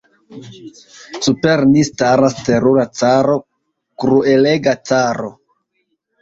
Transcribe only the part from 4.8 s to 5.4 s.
caro.